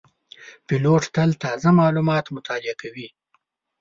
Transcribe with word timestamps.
پیلوټ 0.67 1.03
تل 1.15 1.29
تازه 1.43 1.69
معلومات 1.79 2.25
مطالعه 2.35 2.75
کوي. 2.81 3.07